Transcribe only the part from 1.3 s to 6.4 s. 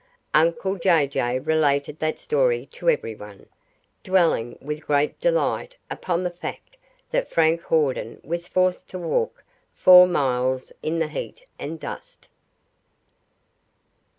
related that story to everyone, dwelling with great delight upon the